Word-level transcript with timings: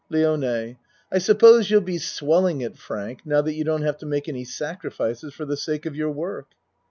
LIONE 0.09 0.77
I 1.11 1.19
suppose 1.19 1.69
you'll 1.69 1.81
be 1.81 1.99
swelling 1.99 2.61
it, 2.61 2.75
Frank, 2.75 3.23
now 3.23 3.41
that 3.41 3.53
you 3.53 3.63
don't 3.63 3.83
have 3.83 3.99
to 3.99 4.07
make 4.07 4.27
any 4.27 4.43
sacrifices 4.45 5.35
for 5.35 5.45
the 5.45 5.55
sake 5.55 5.85
of 5.85 5.95
your 5.95 6.09
work. 6.09 6.53